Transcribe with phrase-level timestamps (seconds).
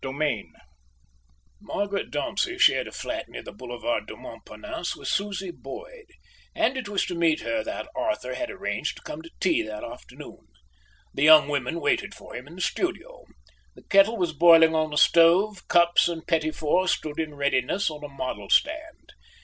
[0.03, 0.51] Chapter II
[1.59, 6.07] Margaret Dauncey shared a flat near the Boulevard du Montparnasse with Susie Boyd;
[6.55, 9.83] and it was to meet her that Arthur had arranged to come to tea that
[9.83, 10.47] afternoon.
[11.13, 13.25] The young women waited for him in the studio.
[13.75, 18.03] The kettle was boiling on the stove; cups and petits fours stood in readiness on
[18.03, 19.13] a model stand.